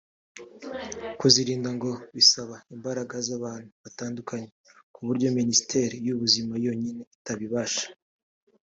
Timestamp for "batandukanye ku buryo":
3.83-5.27